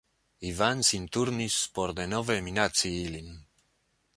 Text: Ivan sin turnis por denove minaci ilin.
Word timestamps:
Ivan 0.51 0.79
sin 0.89 1.05
turnis 1.13 1.57
por 1.75 1.89
denove 1.99 2.35
minaci 2.47 2.91
ilin. 3.07 3.29